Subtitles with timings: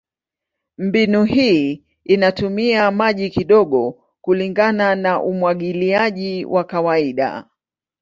[0.77, 7.45] Mbinu hii inatumia maji kidogo kulingana na umwagiliaji wa kawaida.